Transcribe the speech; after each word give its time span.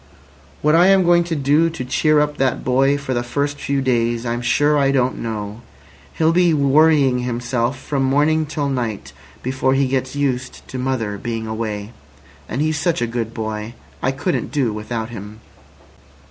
"What 0.63 0.73
I 0.73 0.87
am 0.87 1.03
going 1.03 1.23
to 1.25 1.35
do 1.35 1.69
to 1.69 1.85
cheer 1.85 2.19
up 2.21 2.37
that 2.37 2.63
boy 2.63 2.97
for 2.97 3.13
the 3.13 3.21
first 3.21 3.59
few 3.59 3.83
days 3.83 4.25
I'm 4.25 4.41
sure 4.41 4.75
I 4.75 4.89
don't 4.89 5.19
know. 5.19 5.61
He'll 6.15 6.31
be 6.31 6.55
worrying 6.55 7.19
himself 7.19 7.77
from 7.77 8.01
morning 8.01 8.47
till 8.47 8.67
night 8.67 9.13
before 9.43 9.75
he 9.75 9.85
gets 9.87 10.15
used 10.15 10.67
to 10.69 10.79
mother 10.79 11.19
being 11.19 11.45
away. 11.45 11.91
And 12.49 12.63
he's 12.63 12.79
such 12.79 12.99
a 12.99 13.05
good 13.05 13.31
boy. 13.35 13.75
I 14.01 14.11
couldn't 14.11 14.51
do 14.51 14.73
without 14.73 15.09
him." 15.11 15.39